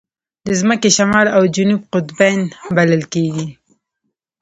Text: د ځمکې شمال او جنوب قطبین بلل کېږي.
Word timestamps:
د 0.47 0.49
ځمکې 0.59 0.89
شمال 0.97 1.27
او 1.35 1.43
جنوب 1.55 1.81
قطبین 1.93 2.39
بلل 2.75 3.03
کېږي. 3.13 3.47